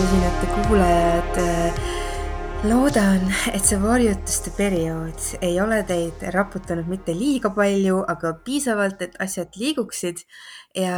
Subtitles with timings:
[0.00, 1.74] jäägisusinate kuulajad.
[2.64, 3.20] loodan,
[3.52, 9.56] et see varjutuste periood ei ole teid raputanud mitte liiga palju, aga piisavalt, et asjad
[9.56, 10.24] liiguksid.
[10.76, 10.96] ja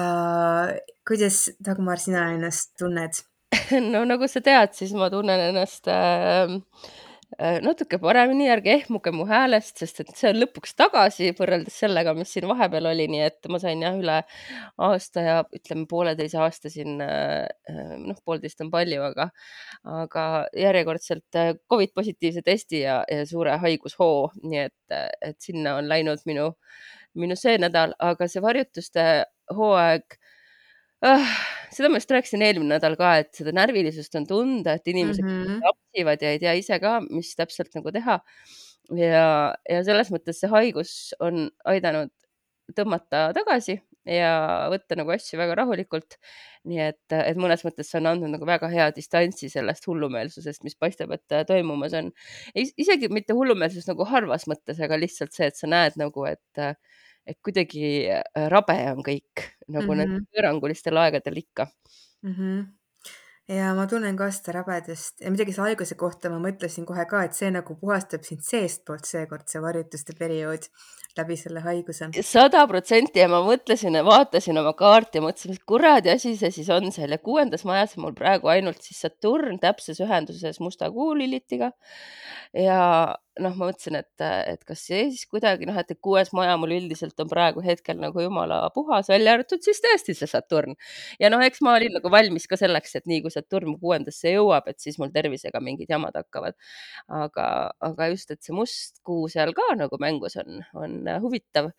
[1.09, 3.23] kuidas, Dagmar, sina ennast tunned?
[3.93, 6.03] no nagu sa tead, siis ma tunnen ennast äh,
[6.47, 6.63] Äh,
[7.39, 12.33] natuke paremini, ärge ehmuge mu häälest, sest et see on lõpuks tagasi võrreldes sellega, mis
[12.35, 14.19] siin vahepeal oli, nii et ma sain jah üle
[14.89, 19.29] aasta ja ütleme pooleteise aasta siin, äh, äh, noh, poolteist on palju, aga,
[20.03, 20.27] aga
[20.59, 26.53] järjekordselt Covid positiivse testi ja, ja suure haigushoo, nii et, et sinna on läinud minu,
[27.19, 29.07] minu see nädal, aga see varjutuste
[29.53, 30.19] hooaeg
[31.07, 31.37] ah,
[31.73, 35.39] seda ma just rääkisin eelmine nädal ka, et seda närvilisust on tunda, et inimesed mm
[35.45, 35.63] -hmm.
[35.67, 38.21] rapsivad ja ei tea ise ka, mis täpselt nagu teha.
[38.99, 42.11] ja, ja selles mõttes see haigus on aidanud
[42.77, 46.17] tõmmata tagasi ja võtta nagu asju väga rahulikult.
[46.65, 50.77] nii et, et mõnes mõttes see on andnud nagu väga hea distantsi sellest hullumeelsusest, mis
[50.79, 52.13] paistab, et toimumas on.
[52.55, 56.63] isegi mitte hullumeelsus nagu halvas mõttes, aga lihtsalt see, et sa näed nagu, et
[57.27, 59.97] et kuidagi äh, rabe on kõik nagu mm -hmm.
[59.97, 61.69] nendel pöörangulistel aegadel ikka
[62.23, 62.35] mm.
[62.35, 62.71] -hmm
[63.51, 67.25] ja ma tunnen ka seda rabedust ja midagi selle haiguse kohta ma mõtlesin kohe ka,
[67.27, 70.69] et see nagu puhastab sind seestpoolt seekord, see varjutuste periood
[71.19, 72.09] läbi selle haiguse.
[72.25, 76.53] sada protsenti ja ma mõtlesin ja vaatasin oma kaarti ja mõtlesin, mis kuradi asi see
[76.55, 81.73] siis on seal ja kuuendas majas mul praegu ainult siis Saturn täpses ühenduses musta kuulilitiga
[82.57, 82.81] ja
[83.41, 87.19] noh, ma mõtlesin, et, et kas see siis kuidagi noh, et kuues maja mul üldiselt
[87.23, 90.77] on praegu hetkel nagu jumala puhas, välja arvatud siis tõesti see Saturn.
[91.23, 94.69] ja noh, eks ma olin nagu valmis ka selleks, et nii kui Saturn kuuendasse jõuab,
[94.69, 96.59] et siis mul tervisega mingid jamad hakkavad.
[97.09, 97.47] aga,
[97.81, 101.73] aga just, et see must kuu seal ka nagu mängus on, on huvitav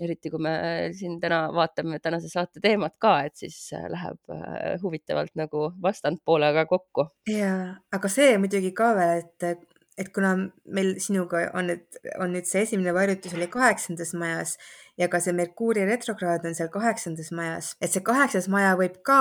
[0.00, 0.52] eriti kui me
[0.96, 3.58] siin täna vaatame tänase saate teemat ka, et siis
[3.92, 7.10] läheb äh, huvitavalt nagu vastandpoolega kokku.
[7.30, 7.52] ja,
[7.92, 9.68] aga see muidugi ka veel, et
[10.00, 10.32] et kuna
[10.72, 14.56] meil sinuga on nüüd, on nüüd see esimene varjutus oli kaheksandas majas
[15.00, 19.20] ja ka see Merkuuri retrokraad on seal kaheksandas majas, et see kaheksas maja võib ka,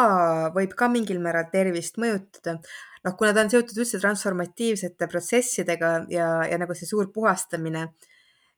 [0.55, 2.59] võib ka mingil määral tervist mõjutada.
[3.05, 7.89] noh, kuna ta on seotud üldse transformatiivsete protsessidega ja, ja nagu see suur puhastamine,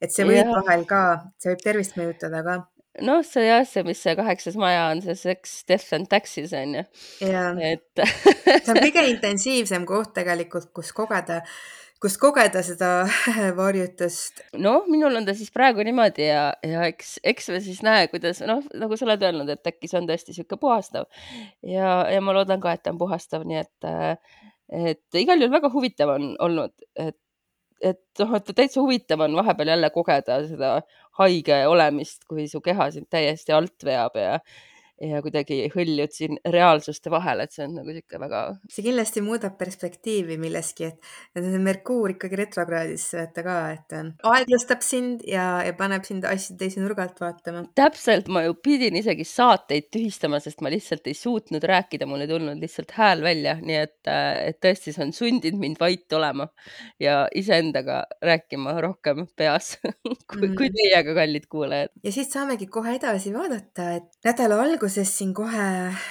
[0.02, 0.62] et see võib ja.
[0.62, 1.02] vahel ka,
[1.42, 2.62] see võib tervist mõjutada ka
[3.06, 6.80] noh, see jah, see, mis see kaheksas maja on, see Sex, Death and Taxes on
[6.80, 6.88] ju.
[7.22, 11.42] et see on kõige intensiivsem koht tegelikult, kus kogeda
[12.01, 12.91] kus kogeda seda
[13.59, 14.44] varjutust?
[14.57, 18.41] noh, minul on ta siis praegu niimoodi ja, ja eks, eks me siis näe, kuidas
[18.47, 21.09] noh, nagu sa oled öelnud, et äkki see on tõesti niisugune puhastav
[21.67, 23.91] ja, ja ma loodan ka, et ta on puhastav, nii et,
[24.91, 27.17] et igal juhul väga huvitav on olnud, et
[27.81, 30.68] et noh, et täitsa huvitav on vahepeal jälle kogeda seda
[31.18, 34.35] haige olemist, kui su keha sind täiesti alt veab ja
[35.01, 38.41] ja kuidagi hõljud siin reaalsuste vahel, et see on nagu niisugune väga.
[38.69, 45.25] see kindlasti muudab perspektiivi milleski, et Merkuur ikkagi retrokraadis vaata ka, et äh, aeglustab sind
[45.28, 47.63] ja, ja paneb sind asju teise nurga alt vaatama.
[47.78, 52.31] täpselt, ma ju pidin isegi saateid tühistama, sest ma lihtsalt ei suutnud rääkida, mul ei
[52.31, 56.47] tulnud lihtsalt hääl välja, nii et, äh, et tõesti, see on sundinud mind vait olema
[57.01, 59.73] ja iseendaga rääkima rohkem peas
[60.29, 61.94] kui mm., kui teiega, kallid kuulajad.
[62.03, 65.66] ja siit saamegi kohe edasi vaadata, et nädala algus alguses siin kohe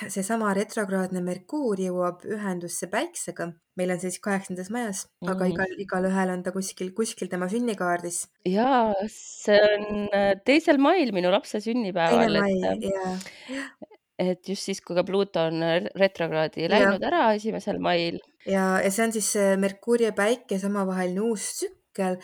[0.08, 3.50] seesama retrokraadne Merkuur jõuab ühendusse Päiksega.
[3.76, 5.32] meil on see siis kaheksandas majas mm, -hmm.
[5.32, 5.52] aga mhm.
[5.52, 8.28] igal, igalühel on ta kuskil, kuskil tema sünnikaardis.
[8.46, 12.40] ja see on äh, teisel mail minu lapse sünnipäeval.
[12.40, 13.70] mai, äh, ja.
[14.18, 15.60] et just siis, kui ka Pluto on
[15.94, 17.08] retrokraadi läinud ja.
[17.08, 18.20] ära esimesel mail.
[18.46, 22.16] ja, ja see on siis Merkuuri ja Päikese omavaheline uus tsükkel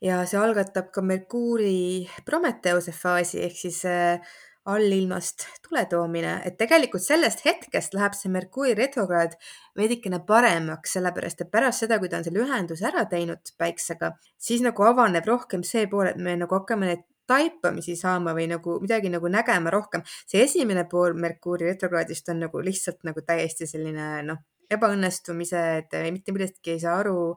[0.00, 4.20] ja see algatab ka Merkuuri Prometheuse faasi ehk siis äh,
[4.68, 9.36] allilmast tule toomine, et tegelikult sellest hetkest läheb see Merkuuri retrokraad
[9.78, 14.64] veidikene paremaks, sellepärast et pärast seda, kui ta on selle ühenduse ära teinud päiksega, siis
[14.64, 19.10] nagu avaneb rohkem see pool, et me nagu hakkame neid taipamisi saama või nagu midagi
[19.12, 20.02] nagu nägema rohkem.
[20.26, 26.76] see esimene pool Merkuuri retrokraadist on nagu lihtsalt nagu täiesti selline noh, ebaõnnestumised, mitte millestki
[26.76, 27.36] ei saa aru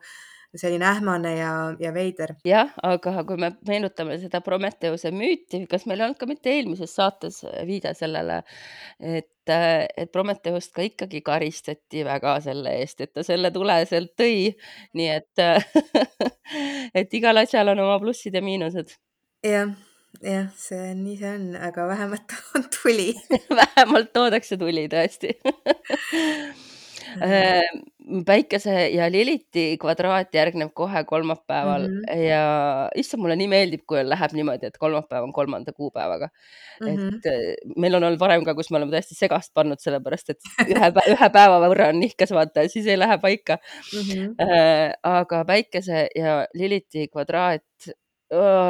[0.55, 2.35] selline ähmane ja, ja veider.
[2.45, 6.93] jah, aga kui me meenutame seda Prometheuse müüti, kas meil ei olnud ka mitte eelmises
[6.95, 8.41] saates viide sellele,
[8.99, 14.51] et, et Prometheust ka ikkagi karistati väga selle eest, et ta selle tule sealt tõi.
[14.93, 15.47] nii et
[17.01, 18.93] et igal asjal on oma plussid ja miinused.
[19.43, 19.73] jah
[20.21, 23.13] jah, see nii see on, aga vähemalt on tuli
[23.61, 25.33] vähemalt toodakse tuli tõesti.
[28.27, 32.19] Päikese ja Liliti kvadraat järgneb kohe kolmapäeval Mhm.
[32.27, 36.29] ja issand, mulle nii meeldib, kui läheb niimoodi, et kolmapäev on kolmanda kuupäevaga.
[36.81, 37.73] et Mhm.
[37.77, 41.29] meil on olnud varem ka, kus me oleme täiesti segast pannud, sellepärast et ühe, ühe
[41.31, 43.57] päeva võrra on nihkes, vaata, ja siis ei lähe paika.
[43.93, 44.35] Mhm.
[45.03, 47.63] aga Päikese ja Liliti kvadraat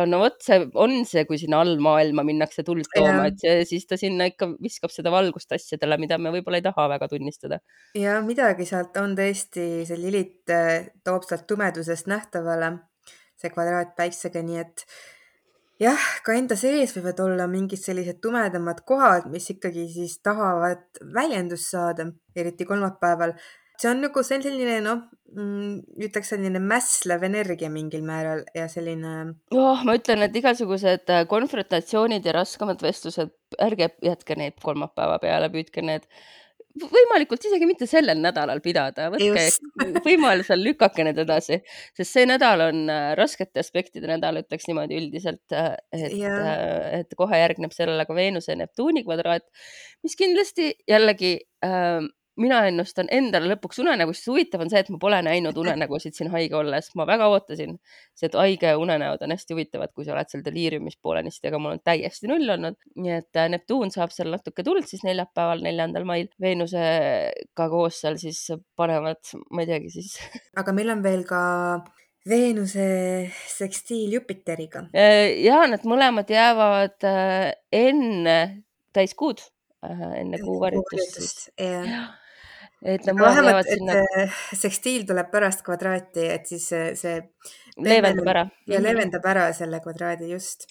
[0.09, 3.97] no vot, see on see, kui sinna allmaailma minnakse tuld tooma, et see, siis ta
[3.99, 7.59] sinna ikka viskab seda valgust asjadele, mida me võib-olla ei taha väga tunnistada.
[7.97, 12.75] ja midagi sealt on tõesti, see Lilith äh, toob sealt tumedusest nähtavale,
[13.39, 14.87] see kvadraat päiksega, nii et
[15.81, 21.73] jah, ka enda sees võivad olla mingid sellised tumedamad kohad, mis ikkagi siis tahavad väljendust
[21.73, 23.35] saada, eriti kolmapäeval.
[23.79, 25.03] See on nagu, see on selline noh,
[25.33, 29.15] ütleks selline mässlev energia mingil määral ja selline
[29.55, 35.49] oh, ma ütlen, et igasugused äh, konfrontatsioonid ja raskemad vestlused, ärge jätke neid kolmapäeva peale,
[35.53, 36.07] püüdke need
[36.73, 39.45] võimalikult isegi mitte sellel nädalal pidada, võtke
[40.07, 41.59] võimalusel lükake need edasi,
[41.97, 46.33] sest see nädal on äh, raskete aspektide nädal, ütleks niimoodi üldiselt, äh, et, ja
[47.01, 49.45] et kohe järgneb sellele ka Veenuse ja Neptuuni kvadraat,
[50.05, 51.35] mis kindlasti jällegi
[51.65, 52.01] äh,
[52.39, 56.57] mina ennustan endale lõpuks unenägusid, huvitav on see, et ma pole näinud unenägusid siin haige
[56.57, 57.75] olles, ma väga ootasin,
[58.17, 61.83] sest haige unenäod on hästi huvitavad, kui sa oled seal deliiriumis poolenisti, aga mul on
[61.85, 66.31] täiesti null olnud, nii et äh, Neptuun saab seal natuke tuld siis neljapäeval, neljandal mail,
[66.41, 68.47] Veenusega koos seal siis
[68.79, 69.21] panevad,
[69.53, 70.15] ma ei teagi siis.
[70.61, 71.43] Aga meil on veel ka
[72.29, 72.87] Veenuse
[73.51, 74.87] sekstiil Jupiteriga.
[74.93, 78.39] ja nad mõlemad jäävad äh, enne
[78.95, 79.45] täiskuud,
[79.83, 82.11] enne kuuvarjutust jah
[82.83, 83.95] et nad mõlemad jäävad et sinna.
[84.51, 86.67] see sekstiil tuleb pärast kvadraati, et siis
[86.99, 87.15] see,
[87.79, 88.43] leevendab ära.
[88.69, 90.67] ja leevendab ära selle kvadraadi, just.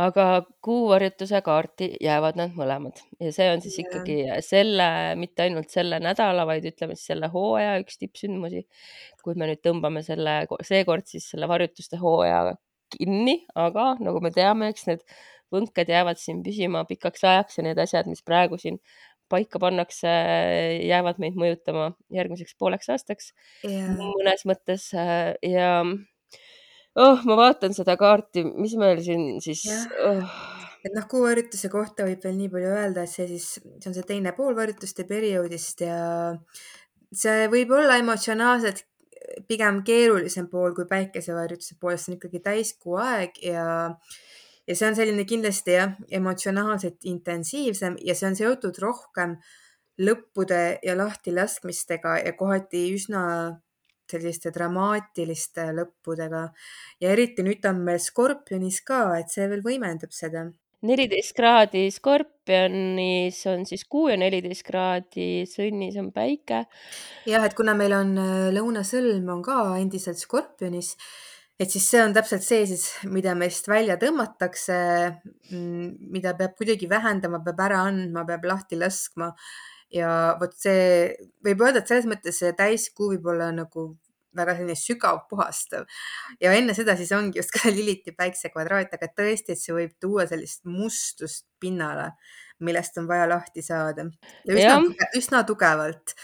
[0.00, 0.26] aga
[0.64, 3.84] kuuvarjutuse kaarti jäävad nad mõlemad ja see on siis Ja.
[3.88, 4.88] ikkagi selle,
[5.20, 8.66] mitte ainult selle nädala, vaid ütleme siis selle hooaja üks tippsündmusi.
[9.22, 12.56] kui me nüüd tõmbame selle, seekord siis selle varjutuste hooaja
[12.92, 15.04] kinni, aga nagu me teame, eks need
[15.52, 18.78] võnked jäävad siin püsima pikaks ajaks ja need asjad, mis praegu siin
[19.32, 20.12] paika pannakse,
[20.86, 23.32] jäävad meid mõjutama järgmiseks pooleks aastaks
[23.64, 23.88] ja.
[23.96, 29.64] mõnes mõttes ja oh, ma vaatan seda kaarti, mis meil siin siis
[30.04, 30.38] oh.
[30.84, 34.08] et noh, kuuvarjutuse kohta võib veel nii palju öelda, et see siis, see on see
[34.08, 35.98] teine pool varjutuste perioodist ja
[37.12, 38.86] see võib olla emotsionaalselt
[39.48, 43.64] pigem keerulisem pool kui päikesevarjutuse pool, see on ikkagi täiskuu aeg ja
[44.68, 49.36] ja see on selline kindlasti jah, emotsionaalselt intensiivsem ja see on seotud rohkem
[50.02, 53.22] lõppude ja lahtilaskmistega ja kohati üsna
[54.12, 56.48] selliste dramaatiliste lõppudega.
[57.00, 60.46] ja eriti nüüd on meil Skorpionis ka, et see veel võimendab seda.
[60.82, 66.64] neliteist kraadi Skorpionis on siis kuu ja neliteist kraadi Sõnnis on päike.
[67.26, 68.16] jah, et kuna meil on
[68.56, 70.96] lõunasõlm on ka endiselt Skorpionis
[71.62, 74.76] et siis see on täpselt see siis, mida meist välja tõmmatakse,
[75.52, 79.32] mida peab kuidagi vähendama, peab ära andma, peab lahti laskma.
[79.92, 80.08] ja
[80.40, 81.12] vot see
[81.44, 83.90] võib öelda, et selles mõttes see täiskuu võib olla nagu
[84.32, 85.84] väga selline sügav puhastav
[86.40, 90.26] ja enne seda siis ongi just ka Liliti päiksekvadraat, aga tõesti, et see võib tuua
[90.30, 92.12] sellist mustust pinnale,
[92.64, 94.06] millest on vaja lahti saada.
[94.48, 96.16] Ja üsna, üsna tugevalt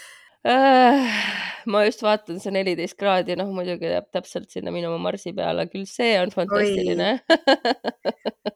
[0.45, 5.87] ma just vaatan see neliteist kraadi, noh muidugi jääb täpselt sinna minu Marsi peale, küll
[5.89, 7.17] see on fantastiline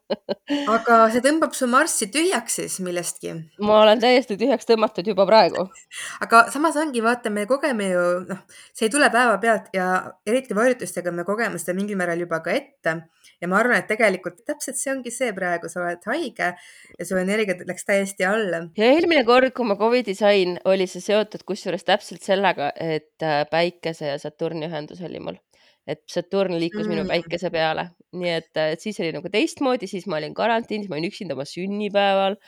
[0.74, 3.34] aga see tõmbab su Marssi tühjaks siis millestki?
[3.64, 5.66] ma olen täiesti tühjaks tõmmatud juba praegu.
[6.24, 9.88] aga samas ongi, vaata, me kogeme ju, noh, see ei tule päevapealt ja
[10.28, 12.96] eriti varjutustega me kogeme seda mingil määral juba ka ette
[13.40, 17.18] ja ma arvan, et tegelikult täpselt see ongi see praegu, sa oled haige ja su
[17.20, 18.66] energia läks täiesti alla.
[18.76, 23.42] ja eelmine kord, kui ma Covidi sain, oli see seotud kusjuures täpselt sellega, et äh,
[23.50, 25.40] päikese ja Saturni ühendus oli mul
[25.84, 26.92] et Saturn liikus mm.
[26.94, 30.96] minu päikese peale, nii et, et siis oli nagu teistmoodi, siis ma olin karantiinis, ma
[30.96, 32.38] olin üksinda oma sünnipäeval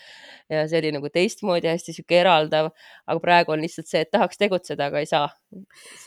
[0.53, 2.71] ja see oli nagu teistmoodi hästi sihuke eraldav,
[3.05, 5.29] aga praegu on lihtsalt see, et tahaks tegutseda, aga ei saa.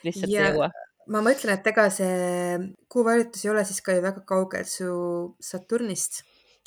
[0.08, 0.72] lihtsalt ja, ei jõua
[1.10, 2.58] ma mõtlen, et ega see
[2.92, 4.90] kuuvarjutus ei ole siis ka ju väga kaugel su
[5.42, 6.24] Saturnist.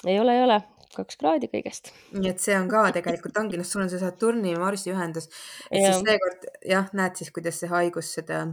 [0.06, 0.60] ei ole, ei ole,
[0.96, 1.92] kaks kraadi kõigest.
[2.16, 5.28] nii et see on ka tegelikult ongi, noh, sul on see Saturni ja Marsi ühendus,
[5.70, 5.90] et ja.
[5.90, 8.44] siis seekord jah, näed siis, kuidas see haigus seda,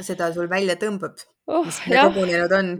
[0.00, 2.70] seda sul välja tõmbab oh mis jah, kogunenud on.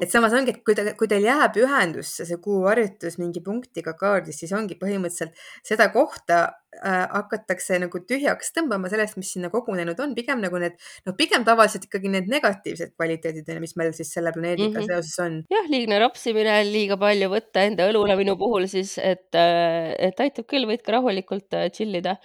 [0.00, 3.94] et samas ongi, et kui ta, kui teil jääb ühendusse see kuu harjutus mingi punktiga
[3.98, 6.44] kaardis, siis ongi põhimõtteliselt seda kohta
[6.82, 10.76] hakatakse nagu tühjaks tõmbama sellest, mis sinna kogunenud on, pigem nagu need,
[11.06, 14.88] noh, pigem tavaliselt ikkagi need negatiivsed kvaliteedid, mis meil siis selle planeediga mm -hmm.
[14.90, 15.36] seoses on.
[15.52, 20.48] jah, liigne rapsimine, liiga palju võtta enda õlule minu puhul siis, et, äh, et aitab
[20.50, 22.16] küll, võid ka rahulikult äh, chill ida.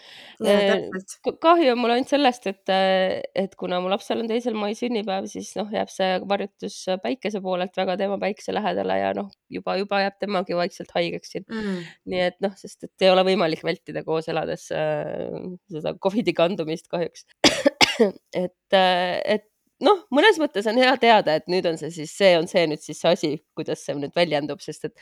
[1.40, 2.70] kahju on mul ainult sellest, et,
[3.36, 7.76] et kuna mu lapsel on teisel mai sünnipäev, siis noh, jääb see varjutus päikese poolelt
[7.78, 11.80] väga tema päikese lähedale ja noh, juba, juba jääb temagi vaikselt haigeks siin mm..
[12.12, 15.38] nii et noh, sest et ei ole võimalik vältida koos elades äh,
[15.72, 17.26] seda Covidi kandumist kahjuks
[18.44, 19.48] et, äh, et
[19.84, 22.84] noh, mõnes mõttes on hea teada, et nüüd on see siis, see on see nüüd
[22.84, 24.96] siis see asi, kuidas see nüüd väljendub, sest et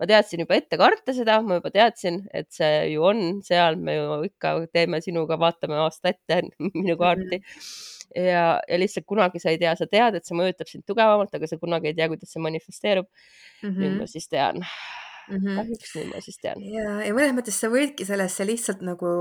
[0.00, 3.98] ma teadsin juba ette karta seda, ma juba teadsin, et see ju on seal, me
[3.98, 6.42] ju ikka teeme sinuga, vaatame aasta ette
[6.74, 7.50] minu kaarti mm.
[7.50, 11.32] -hmm ja, ja lihtsalt kunagi sa ei tea, sa tead, et see mõjutab sind tugevamalt,
[11.34, 13.68] aga sa kunagi ei tea, kuidas see manifesteerub mm.
[13.68, 13.80] -hmm.
[13.80, 14.62] nüüd ma siis tean
[15.28, 15.60] mm -hmm..
[15.60, 16.64] kahjuks nüüd ma siis tean.
[16.72, 19.14] ja, ja mõnes mõttes sa võidki sellesse lihtsalt nagu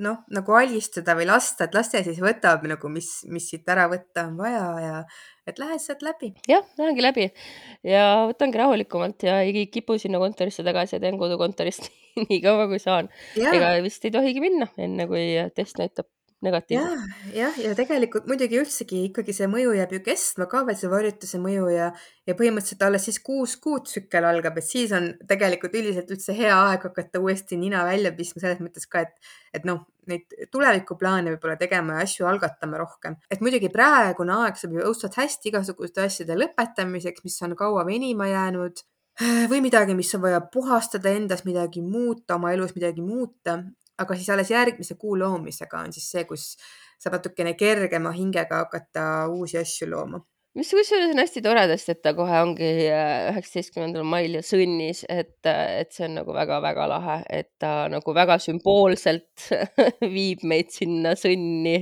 [0.00, 3.86] noh, nagu alistuda või lasta, et las see siis võtab nagu, mis, mis siit ära
[3.90, 4.94] võtta on vaja ja
[5.48, 6.32] et lähed sealt läbi.
[6.48, 7.26] jah, lähengi läbi
[7.86, 11.90] ja võtangi rahulikumalt ja ei kipu sinna kontorisse tagasi ja teen kodukontorist
[12.28, 13.10] nii kaua, kui saan.
[13.36, 16.08] ega vist ei tohigi minna, enne kui test näitab
[16.44, 17.04] negatiivselt.
[17.34, 20.90] jah, jah, ja tegelikult muidugi üldsegi ikkagi see mõju jääb ju kestma ka veel see
[20.92, 21.90] varjutuse mõju ja,
[22.28, 26.54] ja põhimõtteliselt alles siis kuus kuud tsükkel algab, et siis on tegelikult üldiselt üldse hea
[26.70, 31.58] aeg hakata uuesti nina välja pistma selles mõttes ka, et, et noh, neid tulevikuplaane võib-olla
[31.60, 33.18] tegema ja asju algatama rohkem.
[33.30, 38.30] et muidugi praegune aeg saab ju õudselt hästi igasuguste asjade lõpetamiseks, mis on kaua venima
[38.30, 38.80] jäänud
[39.50, 43.58] või midagi, mis on vaja puhastada endas, midagi muuta, oma elus midagi muuta
[44.00, 46.54] aga siis alles järgmise kuu loomisega on siis see, kus
[47.00, 50.22] saab natukene kergema hingega hakata uusi asju looma
[50.58, 55.38] mis kusjuures on hästi toredasti, et ta kohe ongi äh, üheksateistkümnendal mail ja sõnnis, et,
[55.46, 59.46] äh, et see on nagu väga-väga lahe, et ta nagu väga sümboolselt
[60.16, 61.76] viib meid sinna sõnni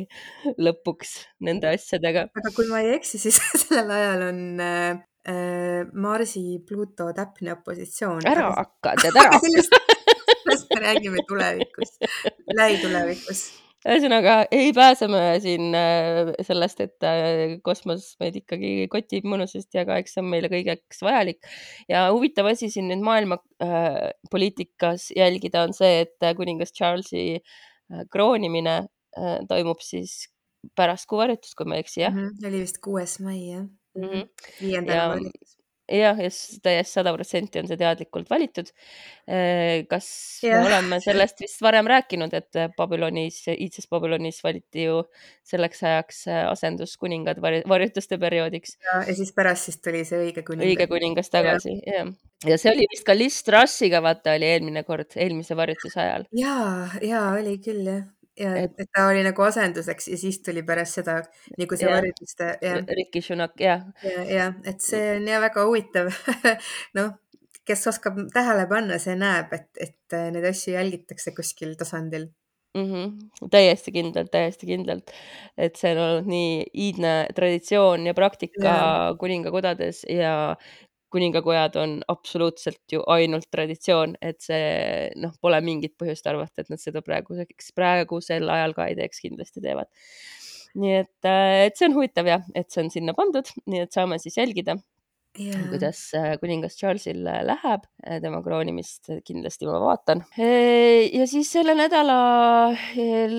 [0.60, 1.16] lõpuks
[1.48, 2.28] nende asjadega.
[2.28, 4.88] aga kui ma ei eksi, siis sellel ajal on äh,
[5.28, 8.26] äh Marsi Pluto täpne opositsioon.
[8.28, 9.87] ära hakka, tead ära hakka
[10.48, 11.96] sellest me räägime tulevikus,
[12.56, 13.48] lähitulevikus
[13.86, 20.00] ühesõnaga ei pääse me siin äh, sellest, et äh, kosmos meid ikkagi kotib mõnusasti, aga
[20.02, 21.46] eks see on meile kõigeks vajalik.
[21.90, 28.02] ja huvitav asi siin nüüd maailma äh, poliitikas jälgida on see, et kuningas Charlesi äh,
[28.10, 30.26] kroonimine äh, toimub siis
[30.76, 32.26] pärast kuuvarjutust, kui ma ei eksi, jah mm?
[32.26, 32.50] -hmm.
[32.50, 34.50] oli vist kuues mai, jah mm -hmm..
[34.60, 35.57] viiendal varjutus
[35.88, 36.30] jah, ja
[36.62, 38.70] täiesti sada protsenti on see teadlikult valitud.
[39.28, 40.08] Äh, kas
[40.44, 40.60] ja.
[40.60, 45.02] me oleme sellest vist varem rääkinud, et Babülonis, iidses Babülonis valiti ju
[45.48, 48.76] selleks ajaks äh, asenduskuningad varjutuste perioodiks.
[48.84, 50.68] ja, ja siis pärast siis tuli see õige kuningas.
[50.68, 52.12] õige kuningas tagasi, jah.
[52.46, 56.28] ja see oli vist ka Liz Trussiga, vaata, oli eelmine kord, eelmise varjutuse ajal.
[56.36, 56.60] ja,
[57.02, 58.06] ja oli küll jah
[58.40, 61.18] ja et, et ta oli nagu asenduseks ja siis tuli pärast seda
[61.58, 62.50] nagu see varjutuste.
[63.00, 63.86] Ricky Sunak, jah.
[64.04, 66.12] ja, ja et see on ja väga huvitav
[66.98, 67.14] noh,
[67.68, 72.30] kes oskab tähele panna, see näeb, et, et äh, neid asju jälgitakse kuskil tasandil
[72.76, 72.84] mm.
[72.92, 73.48] -hmm.
[73.50, 75.12] täiesti kindlalt, täiesti kindlalt,
[75.58, 79.14] et see on olnud nii iidne traditsioon ja praktika ja.
[79.20, 80.56] kuningakodades ja
[81.12, 86.82] kuningakojad on absoluutselt ju ainult traditsioon, et see noh, pole mingit põhjust arvata, et nad
[86.82, 89.90] seda praeguseks, praegusel ajal ka ei teeks, kindlasti teevad.
[90.78, 93.94] nii et, äh, et see on huvitav jah, et see on sinna pandud, nii et
[93.94, 94.76] saame siis jälgida
[95.40, 97.86] yeah., kuidas äh, kuningas Charlesil äh, läheb,
[98.22, 100.22] tema kroonimist kindlasti ma vaatan.
[100.36, 102.18] ja siis selle nädala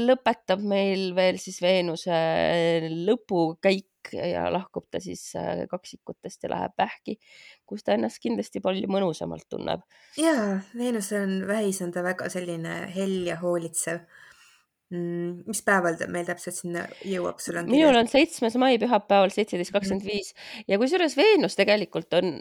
[0.09, 2.17] lõpetab meil veel siis Veenuse
[3.05, 3.85] lõpukäik
[4.15, 5.21] ja lahkub ta siis
[5.69, 7.19] kaksikutest ja läheb vähki,
[7.69, 9.85] kus ta ennast kindlasti palju mõnusamalt tunneb.
[10.17, 14.01] ja, Veenuse on vähis, on ta väga selline hell ja hoolitsev
[14.93, 15.47] mm,.
[15.47, 17.69] mis päeval ta meil täpselt sinna jõuab, sul on?
[17.71, 20.33] minul on seitsmes mai pühapäeval seitseteist kakskümmend viis
[20.67, 22.39] ja kusjuures Veenus tegelikult on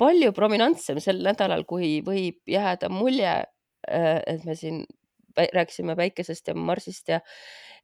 [0.00, 3.34] palju prominentsem sel nädalal, kui võib jääda mulje,
[3.88, 4.84] äh, et me siin
[5.36, 7.20] rääkisime Päikesest ja Marsist ja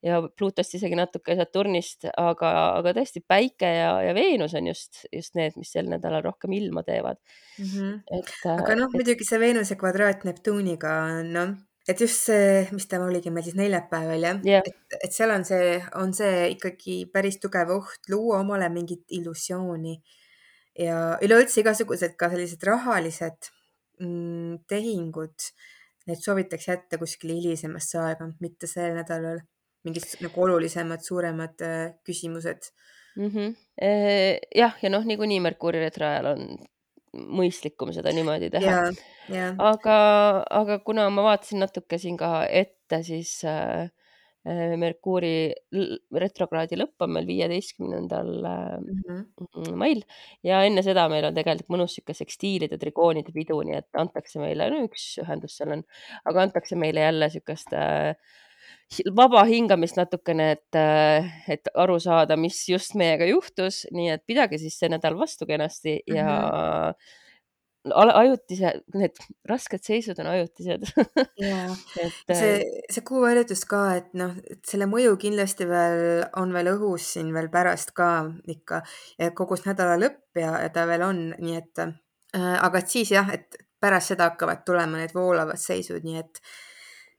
[0.05, 5.37] ja Pluutost isegi natuke Saturnist, aga, aga tõesti Päike ja, ja Veenus on just, just
[5.39, 7.17] need, mis sel nädalal rohkem ilma teevad
[7.59, 7.71] mm.
[7.71, 7.95] -hmm.
[8.19, 8.35] et.
[8.53, 11.55] aga noh, muidugi see Veenuse kvadraat Neptuniga on noh,
[11.89, 15.45] et just see, mis ta oligi meil siis neljapäeval jah yeah., et, et seal on
[15.49, 19.97] see, on see ikkagi päris tugev oht luua omale mingit illusiooni
[20.79, 23.51] ja üleüldse igasugused ka sellised rahalised
[24.01, 25.49] mm, tehingud,
[26.07, 29.41] need soovitakse jätta kuskile hilisemasse aega, mitte sel nädalal
[29.87, 32.71] mingid nagu olulisemad, suuremad äh, küsimused
[33.17, 33.55] mhmh.
[34.57, 36.49] jah, ja noh, niikuinii Merkuuri retroajal on
[37.17, 38.89] mõistlikum seda niimoodi teha.
[39.63, 39.99] Aga,
[40.53, 43.89] aga kuna ma vaatasin natuke siin ka ette, siis äh,
[44.79, 45.51] Merkuuri
[46.15, 49.75] retrokraadi lõpp on meil viieteistkümnendal mm -hmm.
[49.75, 50.05] mail.
[50.47, 54.71] Ja enne seda meil on tegelikult mõnus sihuke sekstiilide, trikoonide pidu, nii et antakse meile,
[54.71, 55.85] no üks ühendus seal on,
[56.25, 58.15] aga antakse meile jälle sihukest äh,
[59.17, 60.79] vaba hingamist natukene, et,
[61.49, 66.01] et aru saada, mis just meiega juhtus, nii et pidage siis see nädal vastu kenasti
[66.07, 67.25] ja mm -hmm
[67.95, 70.87] ajutise, need rasked seisud on ajutised
[72.03, 72.55] et see,
[72.91, 77.51] see kuuharjutus ka, et noh, et selle mõju kindlasti veel on veel õhus siin veel
[77.53, 78.11] pärast ka
[78.57, 78.83] ikka
[79.39, 83.13] kogu see nädala lõpp ja, ja ta veel on, nii et äh, aga et siis
[83.15, 86.43] jah, et pärast seda hakkavad tulema need voolavad seisud, nii et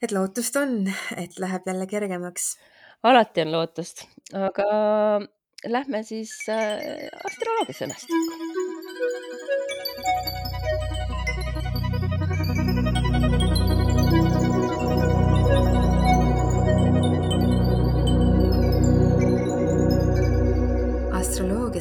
[0.03, 0.83] et lootust on,
[1.17, 2.57] et läheb jälle kergemaks.
[3.03, 4.67] alati on lootust, aga
[5.65, 8.46] lähme siis äh, astroloogia sõnastikku.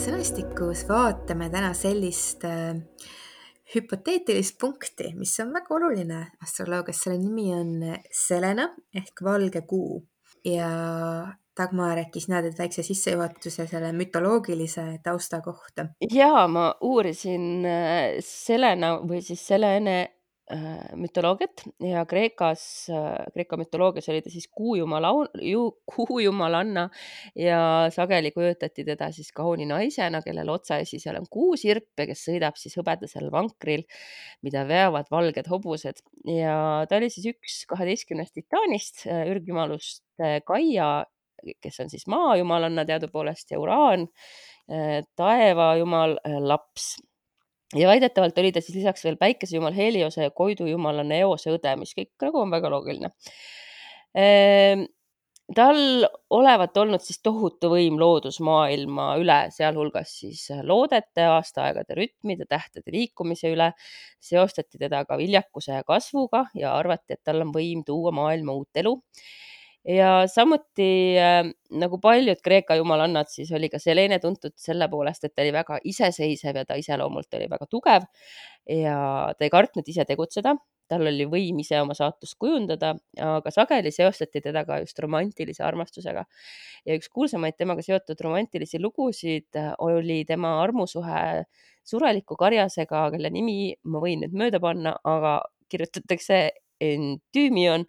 [0.07, 2.77] Sõnastikus vaatame täna sellist äh,
[3.75, 7.73] hüpoteetilist punkti, mis on väga oluline astroloogias, selle nimi on
[8.15, 9.99] Selena ehk valge kuu
[10.47, 10.69] ja
[11.57, 15.89] Dagmar, äkki sina teed väikse sissejuhatuse selle mütoloogilise tausta kohta?
[16.13, 19.99] ja ma uurisin äh, Selena või siis Selene
[20.95, 25.11] mütoloogiat ja Kreekas, äh, Kreeka mütoloogias oli ta siis kuujumala,
[25.95, 26.85] kuujumalanna
[27.35, 27.59] ja
[27.91, 32.79] sageli kujutati teda siis kauni naisena, kellel otsaesi seal on kuusirp ja kes sõidab siis
[32.79, 33.83] hõbedasel vankril,
[34.47, 36.05] mida veavad valged hobused.
[36.31, 40.05] Ja ta oli siis üks kaheteistkümnest titaanist, äh, ürgjumalust
[40.47, 41.05] Gaia,
[41.61, 44.07] kes on siis maajumalanna teadupoolest ja Uraan,
[45.21, 46.95] taevajumal laps
[47.75, 52.13] ja väidetavalt oli ta siis lisaks veel päikesejumal Heliose ja koidujumala Neose õde, mis kõik
[52.23, 53.11] nagu on väga loogiline
[54.15, 54.87] ehm,
[55.55, 63.53] tal olevat olnud siis tohutu võim loodusmaailma üle, sealhulgas siis loodete, aastaaegade rütmide, tähtede liikumise
[63.55, 63.73] üle.
[64.21, 68.83] seostati teda ka viljakuse ja kasvuga ja arvati, et tal on võim tuua maailma uut
[68.83, 68.97] elu
[69.87, 75.35] ja samuti äh, nagu paljud Kreeka jumalannad, siis oli ka Selene tuntud selle poolest, et
[75.35, 78.09] ta oli väga iseseisev ja ta iseloomult oli väga tugev
[78.71, 78.97] ja
[79.39, 80.57] ta ei kartnud ise tegutseda,
[80.91, 86.25] tal oli võim ise oma saatust kujundada, aga sageli seostati teda ka just romantilise armastusega.
[86.87, 91.45] ja üks kuulsamaid temaga seotud romantilisi lugusid äh, oli tema armusuhe
[91.87, 96.49] sureliku karjasega, kelle nimi ma võin nüüd mööda panna, aga kirjutatakse
[96.81, 97.87] Endüümion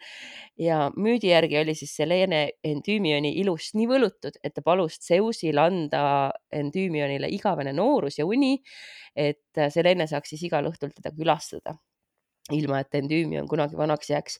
[0.62, 6.32] ja müüdi järgi oli siis Selene Endüümioni ilust nii võlutud, et ta palus Zeusil anda
[6.54, 8.58] Endüümionile igavene noorus ja uni,
[9.16, 11.78] et Selene saaks siis igal õhtul teda külastada
[12.56, 14.40] ilma et Endüümion kunagi vanaks jääks.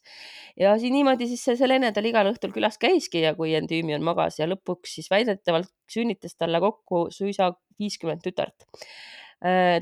[0.56, 4.40] ja siin niimoodi siis see Selene tal igal õhtul külas käiski ja kui Endüümion magas
[4.40, 9.27] ja lõpuks siis väidetavalt sünnitas talle kokku suisa viiskümmend tütart Äh,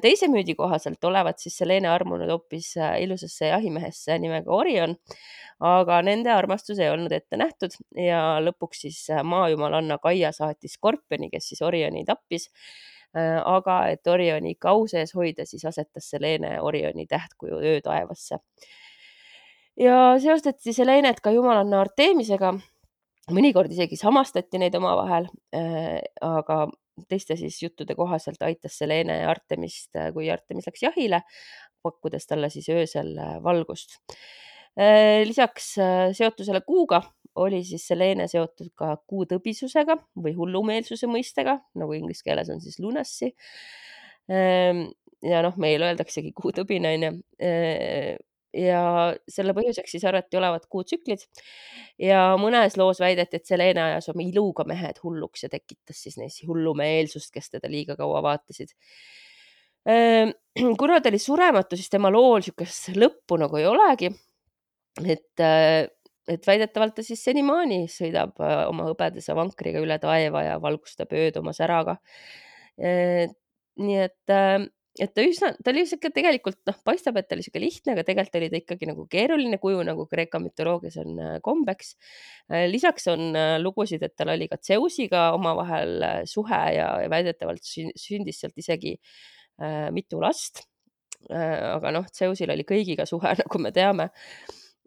[0.03, 4.97] teise müüdi kohaselt olevat siis Selene armunud hoopis äh, ilusasse jahimehesse nimega Orion,
[5.63, 11.31] aga nende armastus ei olnud ette nähtud ja lõpuks siis äh, maajumalanna Kaia saatis Skorpioni,
[11.31, 12.51] kes siis Orioni tappis.
[13.15, 18.37] aga et Orioni ikka au sees hoida, siis asetas Selene Orioni tähtkuju öötaevasse.
[19.79, 22.51] ja seostati Selenet ka jumalanna Artemisega
[23.31, 25.29] mõnikord isegi samastati neid omavahel,
[26.21, 26.67] aga
[27.09, 31.21] teiste siis juttude kohaselt aitas Selene Artemist, äh, kui Artemis läks jahile,
[31.85, 33.99] pakkudes talle siis öösel äh, valgust.
[34.79, 35.75] Äh, lisaks
[36.17, 37.01] seotusele kuuga
[37.41, 42.79] oli siis Selene seotud ka kuu tõbisusega või hullumeelsuse mõistega, nagu inglise keeles on siis
[42.79, 43.33] lunacy.
[44.31, 44.87] Ähm,
[45.23, 47.11] ja noh, meil öeldaksegi kuutõbine onju
[48.55, 48.81] ja
[49.29, 51.23] selle põhjuseks siis arvati olevat kuutsüklid
[52.01, 56.39] ja mõnes loos väideti, et Selene ajas oma iluga mehed hulluks ja tekitas siis neis
[56.47, 58.71] hullumeelsust, kes teda liiga kaua vaatasid.
[59.89, 60.31] Ehm,
[60.79, 64.11] kuna ta oli surematu, siis tema lool niisugust lõppu nagu ei olegi.
[65.03, 65.41] et,
[66.31, 71.37] et väidetavalt ta siis senimaani sõidab äh, oma hõbedase vankriga üle taeva ja valgustab ööd
[71.41, 71.97] oma säraga.
[72.79, 73.35] Ehm,
[73.83, 74.63] nii et äh,
[75.01, 78.05] et ta üsna, ta oli sihuke tegelikult noh, paistab, et ta oli sihuke lihtne, aga
[78.07, 81.95] tegelikult oli ta ikkagi nagu keeruline kuju, nagu Kreeka mütoloogias on äh, kombeks.
[82.51, 87.65] Äh, lisaks on äh, lugusid, et tal oli ka Zeusiga omavahel suhe ja, ja väidetavalt
[87.65, 90.63] sündis sealt isegi äh, mitu last
[91.29, 91.75] äh,.
[91.75, 94.11] aga noh, Zeusil oli kõigiga suhe, nagu me teame.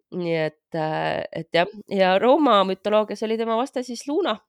[0.09, 4.39] nii et, et jah, ja Rooma mütoloogias oli tema vaste siis Luna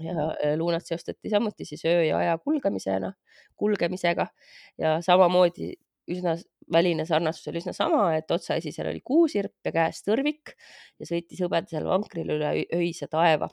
[0.00, 3.12] ja luunat seostati samuti siis öö ja aja kulgemisena,
[3.56, 4.26] kulgemisega
[4.78, 5.72] ja samamoodi
[6.10, 6.36] üsna
[6.72, 10.54] väline sarnasus oli üsna sama, et otsaesisel oli kuusirp ja käes tõrvik
[11.00, 13.48] ja sõitis hõbedasel vankril üle öise taeva.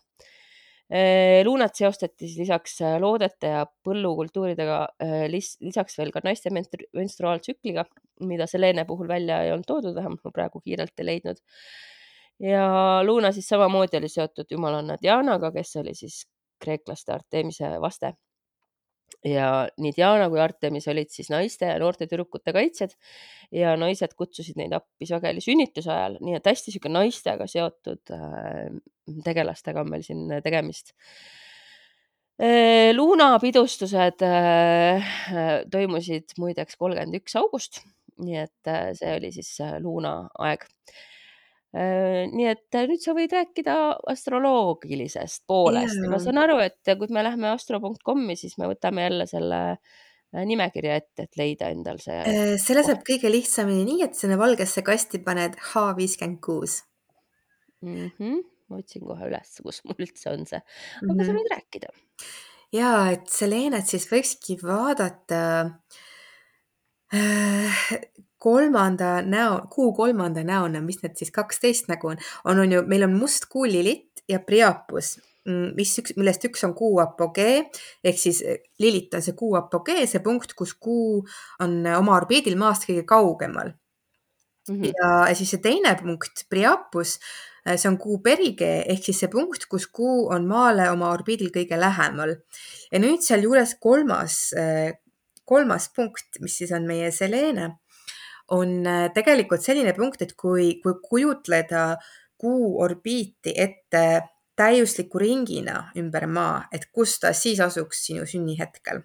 [1.46, 4.80] luunat seostati siis lisaks loodete ja põllukultuuridega
[5.32, 7.86] lis lisaks veel ka naiste menstruaaltsükliga,
[8.20, 11.42] mida Selene puhul välja ei olnud toodud, vähemalt ma praegu kiirelt ei leidnud.
[12.40, 12.68] ja
[13.06, 16.26] Luuna siis samamoodi oli seotud jumalanna Dianaga, kes oli siis
[16.64, 18.16] kreeklaste Artemise vaste
[19.26, 19.48] ja
[19.80, 22.96] nii Diana kui Artemis olid siis naiste ja noorte tüdrukute kaitsjad
[23.56, 28.68] ja naised kutsusid neid appi sageli sünnituse ajal, nii et hästi sihuke naistega seotud äh,
[29.24, 30.94] tegelastega on meil siin tegemist
[32.42, 32.92] äh,.
[32.98, 35.16] Luuna pidustused äh,
[35.72, 37.84] toimusid muideks kolmkümmend üks august,
[38.24, 40.66] nii et see oli siis Luuna aeg
[41.74, 43.76] nii et äh, nüüd sa võid rääkida
[44.12, 49.26] astroloogilisest poolest ja ma saan aru, et kui me läheme astro.com-i, siis me võtame jälle
[49.30, 54.38] selle äh, nimekirja ette, et leida endal see selle saab kõige lihtsamini nii, et sinna
[54.38, 56.84] valgesse kasti paned H viiskümmend kuus.
[57.84, 61.10] Mhm, ma otsin kohe üles, kus mul üldse on see, mm.
[61.10, 61.40] aga sa -hmm.
[61.42, 61.94] võid rääkida.
[62.78, 65.42] ja et Selenet siis võikski vaadata
[68.44, 73.06] kolmanda näo, kuu kolmanda näona, mis need siis kaksteist nägu on, on, on ju, meil
[73.08, 75.14] on must kuu Lilith ja Priapus,
[75.48, 77.62] mm, mis üks, millest üks on kuu apogee
[78.04, 81.22] ehk siis eh, Lilith on see kuu apogee, see punkt, kus kuu
[81.64, 84.76] on oma orbiidil maast kõige kaugemal mm.
[84.76, 84.92] -hmm.
[84.92, 87.20] ja siis see teine punkt, Priapus,
[87.66, 91.54] eh, see on kuu perigee ehk siis see punkt, kus kuu on maale oma orbiidil
[91.56, 92.36] kõige lähemal.
[92.92, 95.00] ja nüüd sealjuures kolmas, eh,
[95.46, 97.72] kolmas punkt, mis siis on meie Selene
[98.52, 101.94] on äh, tegelikult selline punkt, et kui, kui kujutleda
[102.38, 104.04] kuu orbiiti ette
[104.60, 109.02] täiusliku ringina ümber maa, et kus ta siis asuks sinu sünnihetkel,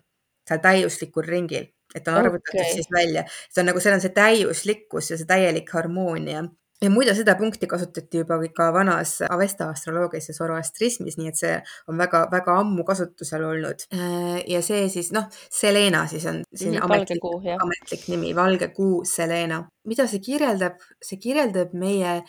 [0.48, 2.74] seal täiuslikul ringil, et on arvutatud okay.
[2.74, 6.44] siis välja, see on nagu, seal on see täiuslikkus ja see täielik harmoonia
[6.82, 11.54] ja muide, seda punkti kasutati juba ka vanas Avesta astroloogias ja zoroastrismis, nii et see
[11.90, 13.86] on väga-väga ammu kasutusel olnud.
[13.94, 18.34] Äh, ja see siis noh, Selena siis on siin mm -hmm, ametlik, kuu, ametlik nimi,
[18.36, 19.64] valge kuu Selena.
[19.84, 20.78] mida see kirjeldab?
[21.02, 22.22] see kirjeldab meie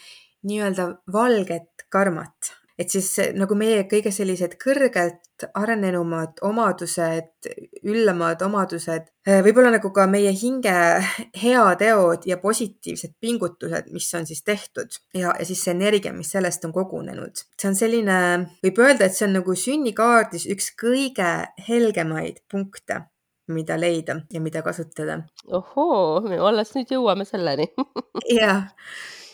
[0.43, 7.49] nii-öelda valget karmat et siis nagu meie kõige sellised kõrgelt arenenumad omadused,
[7.87, 10.73] üllamad omadused, eh, võib-olla nagu ka meie hinge
[11.43, 16.65] heateod ja positiivsed pingutused, mis on siis tehtud ja, ja siis see energia, mis sellest
[16.67, 17.43] on kogunenud.
[17.59, 18.19] see on selline,
[18.63, 21.31] võib öelda, et see on nagu sünnikaardis üks kõige
[21.67, 23.03] helgemaid punkte
[23.49, 25.23] mida leida ja mida kasutada.
[25.47, 27.67] ohoo, alles nüüd jõuame selleni
[28.39, 28.69] jah,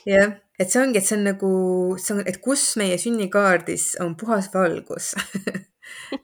[0.07, 1.53] jah et see ongi, et see on nagu,
[2.01, 5.13] see on, et kus meie sünnikaardis on puhas valgus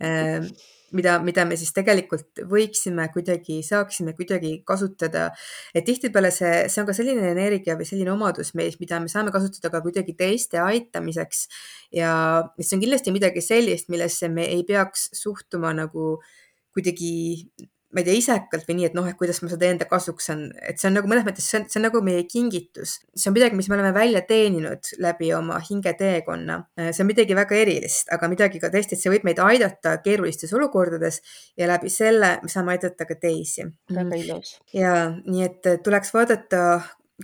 [0.02, 0.52] ähm,
[0.96, 5.30] mida, mida me siis tegelikult võiksime kuidagi, saaksime kuidagi kasutada.
[5.74, 9.34] et tihtipeale see, see on ka selline energia või selline omadus meis, mida me saame
[9.34, 11.48] kasutada ka kuidagi teiste aitamiseks.
[11.96, 12.14] ja
[12.60, 16.18] see on kindlasti midagi sellist, millesse me ei peaks suhtuma nagu
[16.76, 17.48] kuidagi
[17.92, 20.44] ma ei tea, isekalt või nii, et noh, et kuidas ma seda enda kasuks saan,
[20.68, 22.98] et see on nagu mõnes mõttes, see on, see on nagu meie kingitus.
[23.16, 26.60] see on midagi, mis me oleme välja teeninud läbi oma hingeteekonna.
[26.90, 30.54] see on midagi väga erilist, aga midagi ka tõesti, et see võib meid aidata keerulistes
[30.58, 31.22] olukordades
[31.60, 33.68] ja läbi selle me saame aidata ka teisi.
[33.92, 34.58] väga ilus.
[34.74, 36.64] ja nii, et tuleks vaadata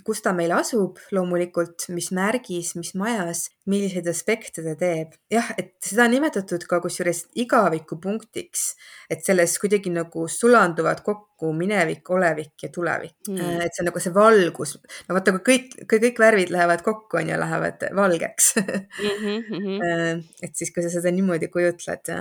[0.05, 5.15] kus ta meil asub loomulikult, mis märgis, mis majas, milliseid aspekte ta teeb.
[5.31, 8.65] jah, et seda on nimetatud ka kusjuures igavikupunktiks,
[9.13, 13.61] et selles kuidagi nagu sulanduvad kokku minevik, olevik ja tulevik mm..
[13.65, 14.75] et see on nagu see valgus,
[15.07, 19.17] no vaata, kui kõik, kui kõik värvid lähevad kokku, on ju, lähevad valgeks mm.
[19.23, 20.23] -hmm.
[20.45, 22.13] et siis, kui sa seda niimoodi kujutled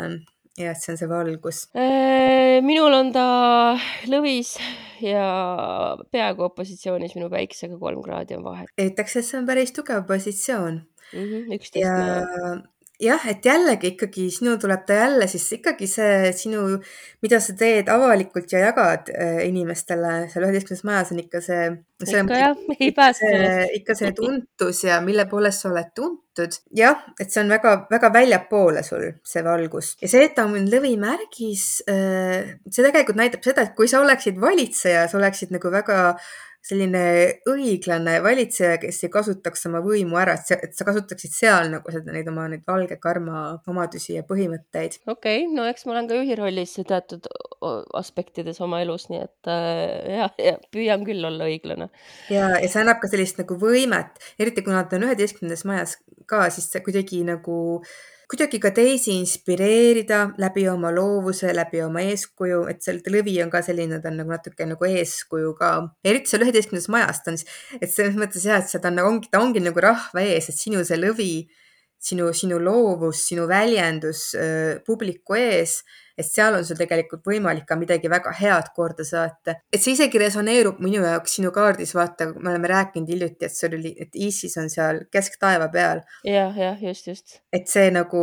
[0.56, 1.64] ja et see on see valgus.
[1.76, 3.26] Äh, minul on ta
[4.10, 4.56] lõvis
[5.04, 5.26] ja
[6.12, 8.72] peaaegu opositsioonis minu päiksega, kolm kraadi on vahet.
[8.80, 10.80] ütleks, et see on päris tugev positsioon
[11.12, 11.28] mm.
[11.28, 12.56] -hmm, ja
[13.02, 16.62] jah, et jällegi ikkagi sinul tuleb ta jälle siis ikkagi see sinu,
[17.24, 21.66] mida sa teed avalikult ja jagad äh, inimestele seal üheteistkümnes majas on ikka see.
[22.06, 23.32] ikka jah, ei pääse
[23.76, 26.59] ikka see tuntus ja mille poolest sa oled tuntud.
[26.76, 31.66] jah, et see on väga-väga väljapoole sul see valgus ja see, et ta on lõvimärgis,
[31.92, 36.00] äh, see tegelikult näitab seda, et kui sa oleksid valitseja, sa oleksid nagu väga
[36.66, 37.02] selline
[37.48, 41.92] õiglane valitseja, kes ei kasutaks oma võimu ära, et sa, et sa kasutaksid seal nagu
[41.94, 44.98] seda, neid oma neid valge karma omadusi ja põhimõtteid.
[45.07, 47.29] okei okay,, no eks ma olen ka juhi rollis teatud
[47.96, 51.88] aspektides oma elus, nii et äh, ja, ja püüan küll olla õiglane.
[52.33, 56.48] ja, ja see annab ka sellist nagu võimet, eriti kuna ta on üheteistkümnendas majas ka,
[56.50, 57.57] siis see kuidagi nagu
[58.30, 63.60] kuidagi ka teisi inspireerida läbi oma loovuse, läbi oma eeskuju, et see lõvi on ka
[63.62, 65.70] selline, ta on nagu natuke nagu eeskuju ka.
[66.04, 67.38] eriti seal üheteistkümnendas majas ta on,
[67.78, 70.58] et selles mõttes jah, et see ta on, ongi, ta ongi nagu rahva ees, et
[70.58, 71.30] sinu see lõvi,
[72.02, 75.80] sinu, sinu loovus, sinu väljendus äh, publiku ees
[76.18, 79.57] et seal on sul tegelikult võimalik ka midagi väga head korda saata.
[79.72, 83.76] et see isegi resoneerub minu jaoks sinu kaardis, vaata, me oleme rääkinud hiljuti, et sul
[83.79, 86.02] oli, et Isis on seal kesktaeva peal.
[86.24, 87.40] jah, jah, just, just.
[87.52, 88.22] et see nagu,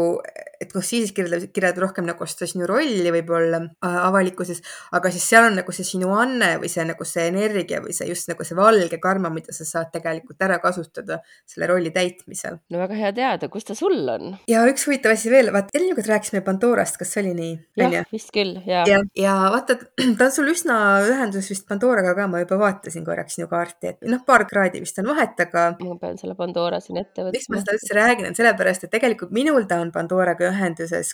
[0.63, 4.63] et noh, siis kirjeldab, kirjeldab rohkem nagu seda sinu rolli võib-olla äh, avalikkuses,
[4.95, 8.07] aga siis seal on nagu see sinu anne või see nagu see energia või see
[8.09, 12.59] just nagu see valge karma, mida sa saad tegelikult ära kasutada selle rolli täitmisel.
[12.73, 14.35] no väga hea teada, kus ta sul on.
[14.49, 17.53] ja üks huvitav asi veel, vaata eelmine kord rääkisime Pandorast, kas see oli nii?
[17.83, 18.85] jah, vist küll, ja.
[18.89, 19.77] ja, ja vaata,
[20.19, 24.09] ta on sul üsna ühenduses vist Pandoraga ka, ma juba vaatasin korraks sinu kaarti, et
[24.09, 25.69] noh, paar kraadi vist on vahet, aga.
[25.83, 27.35] ma pean selle Pandora siin ette võtma.
[27.35, 30.52] miks ma seda üldse räägin, on sellepärast, et tegelikult minul ta on Pandoraga ühenduses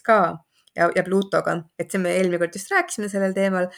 [0.05, 0.19] ka
[0.75, 3.69] ja, ja Plutoga, et see me eelmine kord just rääkisime sellel teemal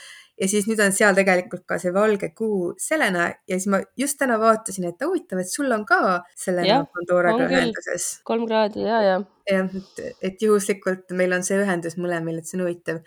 [0.41, 4.19] ja siis nüüd on seal tegelikult ka see valge kuu Selena ja siis ma just
[4.21, 8.10] täna vaatasin, et huvitav, et sul on ka Selena Pandoraga ühenduses.
[8.28, 9.19] kolm kraadi ja, ja.
[9.50, 13.04] jah, et, et juhuslikult meil on see ühendus mõlemil, et see on huvitav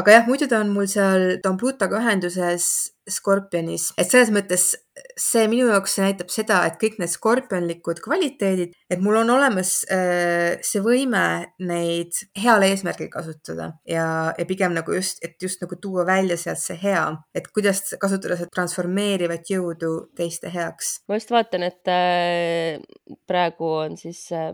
[0.00, 2.70] aga jah, muidu ta on mul seal, ta on Plutoga ühenduses
[3.10, 4.72] Skorpionis, et selles mõttes
[5.20, 10.56] see minu jaoks näitab seda, et kõik need skorpionlikud kvaliteedid, et mul on olemas äh,
[10.64, 11.24] see võime
[11.62, 14.06] neid heal eesmärgil kasutada ja,
[14.38, 18.38] ja pigem nagu just, et just nagu tuua välja sealt see hea, et kuidas kasutada
[18.40, 20.98] seda transformeerivat jõudu teiste heaks.
[21.08, 22.82] ma just vaatan, et äh,
[23.28, 24.52] praegu on siis äh,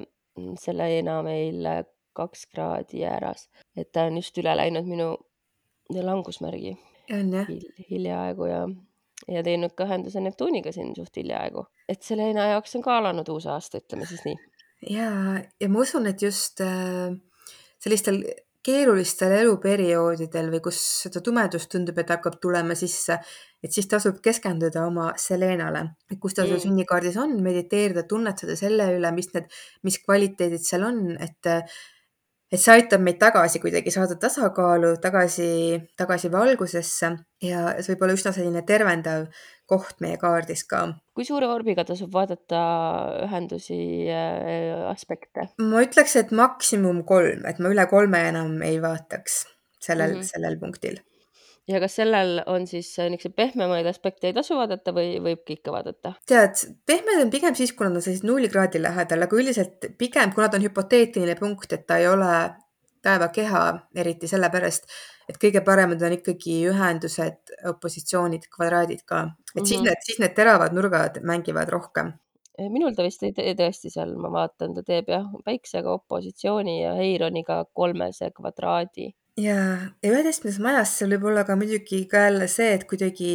[0.61, 1.67] selle Eena meil
[2.17, 5.15] kaks kraadi ääras, et ta on just üle läinud minu
[5.91, 6.77] langusmärgi.
[7.15, 7.67] on jah Hil,?
[7.91, 8.90] hiljaaegu ja, ja
[9.27, 13.83] teinud ka ühenduse Neptuniga siin suht hiljaaegu, et Selena jaoks on ka alanud uus aasta,
[13.83, 14.39] ütleme siis nii.
[14.91, 15.11] ja,
[15.61, 17.11] ja ma usun, et just äh,
[17.83, 18.23] sellistel
[18.65, 23.17] keerulistel eluperioodidel või kus seda tumedust tundub, et hakkab tulema sisse,
[23.65, 25.87] et siis tasub keskenduda oma Selenale,
[26.21, 26.51] kus ta mm.
[26.51, 29.49] sul sünnikaardis on, mediteerida, tunnetada selle üle, mis need,
[29.87, 31.53] mis kvaliteedid seal on, et
[32.51, 35.51] et see aitab meid tagasi kuidagi saada tasakaalu, tagasi,
[35.99, 37.13] tagasi valgusesse
[37.47, 39.29] ja see võib olla üsna selline tervendav
[39.71, 40.83] koht meie kaardis ka.
[41.15, 42.63] kui suure orbiga tasub vaadata
[43.27, 45.51] ühendusi äh, aspekte?
[45.63, 49.45] ma ütleks, et maksimum kolm, et ma üle kolme enam ei vaataks
[49.81, 50.33] sellel mm, -hmm.
[50.35, 51.01] sellel punktil
[51.71, 55.75] ja kas sellel on siis äh, niisuguseid pehmemaid aspekte ei tasu vaadata või võibki ikka
[55.75, 56.15] vaadata?
[56.29, 60.49] tead, pehmed on pigem siis, kui nad on sellised nullkraadi lähedal, aga üldiselt pigem, kuna
[60.49, 62.33] ta on hüpoteetiline punkt, et ta ei ole
[63.05, 63.63] taevakeha,
[63.97, 64.91] eriti sellepärast,
[65.31, 69.69] et kõige paremad on ikkagi ühendused, opositsioonid, kvadraadid ka, et mm -hmm.
[69.69, 69.89] siis mhm.
[69.89, 72.13] need, siis need teravad nurgad mängivad rohkem
[72.69, 76.93] minul ta vist ei tee tõesti seal, ma vaatan, ta teeb jah, päiksega opositsiooni ja
[76.99, 79.07] Heironiga kolmese kvadraadi
[79.41, 79.61] ja,
[80.03, 83.31] ja üheteistkümnendas majas seal võib olla ka muidugi ka jälle see, et kuidagi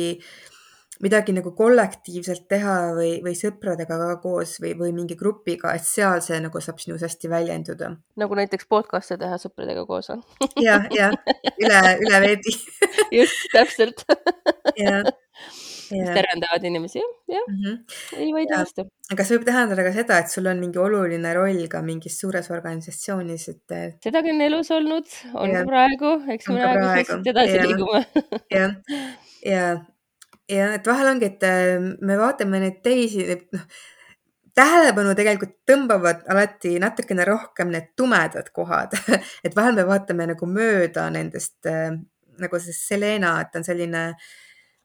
[1.04, 6.24] midagi nagu kollektiivselt teha või, või sõpradega ka koos või, või mingi grupiga, et seal
[6.24, 7.91] see nagu saab sinus hästi väljenduda.
[8.22, 10.24] nagu näiteks podcast'e teha sõpradega koos või?
[10.68, 11.12] ja, ja
[11.60, 12.58] üle, üle veebi
[13.20, 14.08] just, täpselt.
[14.80, 15.12] jah
[15.91, 18.19] mis tervendavad inimesi, jah, jah mm, -hmm.
[18.21, 18.86] ei vaidle vastu.
[19.13, 22.50] aga see võib tähendada ka seda, et sul on mingi oluline roll ka mingis suures
[22.52, 23.76] organisatsioonis, et.
[24.04, 25.60] sedagi on elus olnud, on ja.
[25.60, 27.65] ka praegu, eks me praegu lihtsalt edasi ja.
[27.65, 28.06] liigume
[28.54, 28.78] jah,
[29.45, 29.65] ja,
[30.52, 33.67] ja et vahel ongi, et äh, me vaatame neid teisi, noh
[34.56, 38.95] tähelepanu tegelikult tõmbavad alati natukene rohkem need tumedad kohad
[39.45, 41.91] et vahel me vaatame nagu mööda nendest äh,
[42.39, 44.34] nagu see Selena, et on selline äh,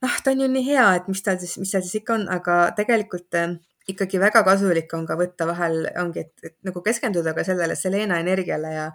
[0.05, 2.29] noh, ta on ju nii hea, et mis tal siis, mis seal siis ikka on,
[2.33, 3.57] aga tegelikult äh,
[3.91, 8.73] ikkagi väga kasulik on ka võtta vahel, ongi, et, nagu keskenduda ka sellele Selena energiale
[8.75, 8.87] ja,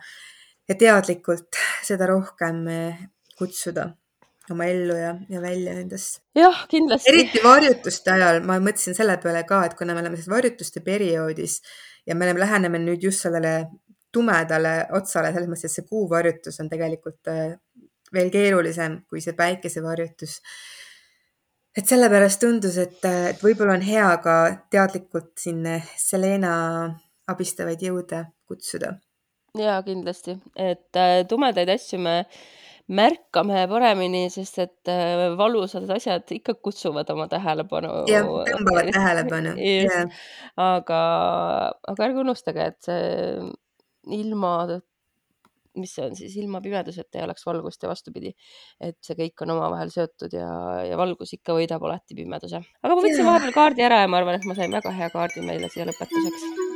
[0.69, 3.05] ja teadlikult seda rohkem äh,
[3.37, 3.89] kutsuda
[4.53, 6.21] oma ellu ja, ja välja nendest.
[6.37, 7.09] jah, kindlasti.
[7.09, 11.59] eriti varjutuste ajal, ma mõtlesin selle peale ka, et kuna me oleme selles varjutuste perioodis
[12.05, 13.55] ja me oleme, läheneme nüüd just sellele
[14.13, 17.57] tumedale otsale, selles mõttes, et see kuuvarjutus on tegelikult äh,
[18.13, 20.37] veel keerulisem kui see päikesevarjutus
[21.75, 24.35] et sellepärast tundus, et, et võib-olla on hea ka
[24.71, 25.65] teadlikult siin
[25.99, 26.53] Selena
[27.31, 28.95] abistavaid jõude kutsuda.
[29.55, 32.15] ja kindlasti, et äh, tumedaid asju me
[32.91, 38.03] märkame paremini, sest et äh, valusad asjad ikka kutsuvad oma tähelepanu.
[38.11, 39.55] jah, tõmbavad tähelepanu.
[40.71, 41.01] aga,
[41.93, 44.57] aga ärge unustage, et see ilma
[45.79, 48.33] mis see on siis, ilma pimeduseta ei oleks valgust ja vastupidi.
[48.81, 50.49] et see kõik on omavahel seotud ja,
[50.89, 52.61] ja valgus ikka võidab alati pimeduse.
[52.83, 55.45] aga ma võtsin vahepeal kaardi ära ja ma arvan, et ma sain väga hea kaardi
[55.45, 56.73] meile siia lõpetuseks.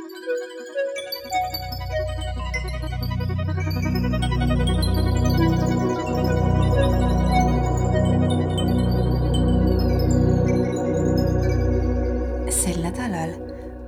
[12.60, 13.32] sel nädalal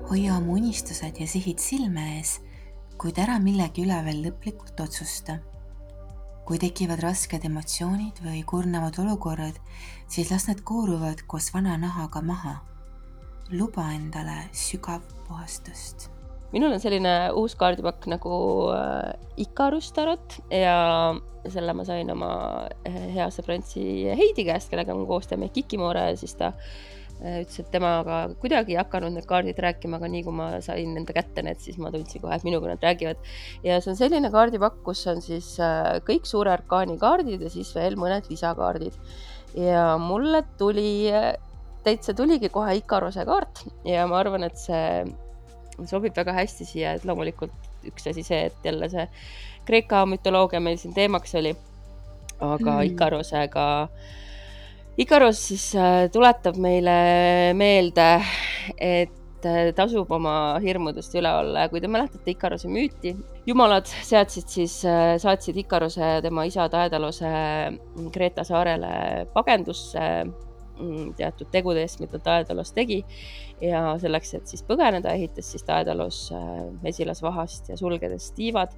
[0.09, 2.39] hoia oma unistused ja sihid silme ees
[3.03, 5.41] kuid ära millegi üle veel lõplikult otsusta.
[6.47, 9.59] kui tekivad rasked emotsioonid või kurnavad olukorrad,
[10.11, 12.57] siis las need kooruvad koos vana nahaga maha.
[13.51, 16.13] luba endale sügav puhastust
[16.53, 18.39] minul on selline uus kaardipakk nagu
[18.77, 21.15] äh, Ikarus tarot ja
[21.49, 22.33] selle ma sain oma
[22.87, 23.83] äh, hea sõbrantsi
[24.15, 26.53] Heidi käest, kellega me koos teeme Kikimoore siis ta
[27.23, 31.15] ütles, et temaga kuidagi ei hakanud need kaardid rääkima, aga nii kui ma sain nende
[31.15, 33.21] kätte need, siis ma tundsin kohe, et minuga nad räägivad.
[33.65, 35.55] ja see on selline kaardipakk, kus on siis
[36.09, 38.99] kõik suure arkaani kaardid ja siis veel mõned lisakaardid.
[39.55, 41.11] ja mulle tuli,
[41.87, 45.05] täitsa tuligi kohe Ikaruse kaart ja ma arvan, et see
[45.89, 47.55] sobib väga hästi siia, et loomulikult
[47.89, 49.07] üks asi see, et jälle see
[49.67, 51.53] Kreeka mütoloogia meil siin teemaks oli,
[52.43, 52.87] aga mm.
[52.91, 53.67] Ikarusega,
[55.01, 56.93] Ikarus siis äh, tuletab meile
[57.57, 58.09] meelde,
[58.77, 61.65] et äh, tasub oma hirmudest üle olla.
[61.65, 63.15] Ja kui te mäletate Ikaruse müüti,
[63.49, 67.33] jumalad seadsid siis, äh, saatsid Ikaruse tema isa Daedaluse
[68.13, 68.93] Kreeta saarele
[69.33, 70.05] pagendusse
[71.17, 73.03] teatud tegude eest, mida Daedalus tegi
[73.63, 76.47] ja selleks, et siis põgeneda, ehitas siis Daedalus äh,
[76.83, 78.75] mesilasvahast ja sulgedes tiivad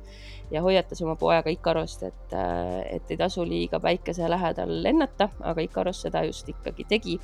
[0.52, 5.64] ja hoiatas oma poega Ikarost, et, äh, et ei tasu liiga päikese lähedal lennata, aga
[5.64, 7.18] Ikaros seda just ikkagi tegi.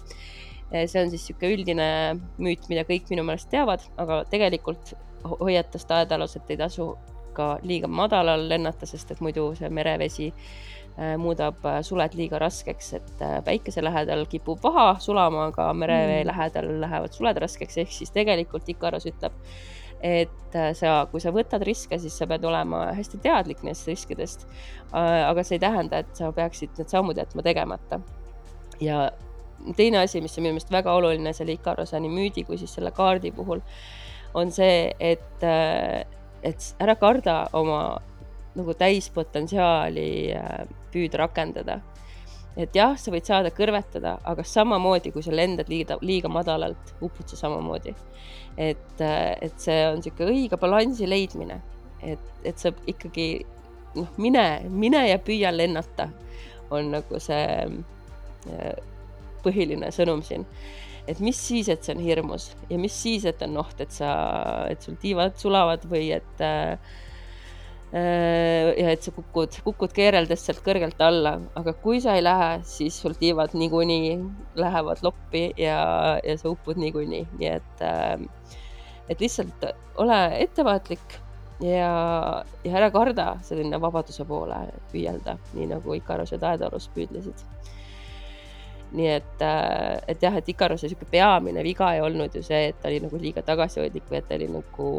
[0.72, 1.92] Äh, see on siis niisugune üldine
[2.38, 4.94] müüt, mida kõik minu meelest teavad, aga tegelikult
[5.40, 6.94] hoiatas Daedalus, et ei tasu
[7.36, 10.79] ka liiga madalal lennata, sest et muidu see merevesi Äh,
[11.16, 16.28] muudab äh, suled liiga raskeks, et äh, päikese lähedal kipub vaha sulama, aga merevee mm.
[16.28, 19.36] lähedal lähevad suled raskeks, ehk siis tegelikult Ikaros ütleb,
[20.04, 24.46] et sa, kui sa võtad riske, siis sa pead olema hästi teadlik nendest riskidest.
[24.92, 28.00] aga see ei tähenda, et sa peaksid need sammud jätma tegemata.
[28.80, 29.10] ja
[29.76, 32.90] teine asi, mis on minu meelest väga oluline selle Ikarose nii müüdi kui siis selle
[32.96, 33.60] kaardi puhul,
[34.34, 35.44] on see, et,
[36.42, 38.00] et ära karda oma
[38.56, 40.10] nagu täispotentsiaali
[40.92, 41.80] püüda rakendada.
[42.58, 47.28] et jah, sa võid saada kõrvetada, aga samamoodi, kui sa lendad liiga, liiga madalalt, upud
[47.30, 47.94] sa samamoodi.
[48.56, 51.60] et, et see on niisugune õige balansi leidmine,
[52.02, 53.46] et, et sa ikkagi
[53.94, 56.10] noh, mine, mine ja püüa lennata,
[56.70, 57.46] on nagu see
[58.50, 58.76] äh,
[59.42, 60.46] põhiline sõnum siin
[61.10, 64.10] et mis siis, et see on hirmus ja mis siis, et on oht, et sa,
[64.70, 66.76] et sul tiivad sulavad või et äh,
[67.92, 73.00] ja et sa kukud, kukud keereldes sealt kõrgelt alla, aga kui sa ei lähe, siis
[73.02, 74.12] sul tiivad niikuinii
[74.62, 75.80] lähevad loppi ja,
[76.22, 78.54] ja sa upud niikuinii, nii et, äh,
[79.10, 79.66] et lihtsalt
[79.98, 81.18] ole ettevaatlik
[81.66, 81.90] ja,
[82.64, 84.60] ja ära karda selline vabaduse poole
[84.92, 87.42] püüelda, nii nagu Ikarus ja Daedalus püüdlesid.
[88.90, 92.78] nii et, äh, et jah, et Ikaruse sihuke peamine viga ei olnud ju see, et
[92.82, 94.92] ta oli nagu liiga tagasihoidlik või et ta oli nagu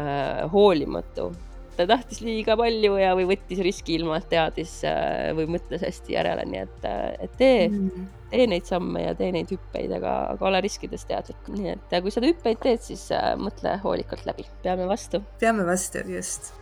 [0.00, 1.30] äh, hoolimatu
[1.76, 6.16] ta tahtis liiga palju ja, või võttis riski ilma, et teadis äh, või mõtles hästi
[6.16, 10.16] järele, nii et, äh, et tee mm., tee neid samme ja tee neid hüppeid, aga,
[10.34, 13.08] aga ole riskidest teadlik, nii et äh, kui sa hüppeid teed, siis
[13.40, 15.22] mõtle hoolikalt läbi, peame vastu.
[15.42, 16.54] peame vastu, just